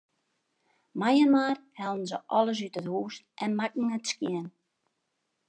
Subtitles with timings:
[1.03, 4.45] Mei-inoar hellen se alles út it hús en makken it skjin.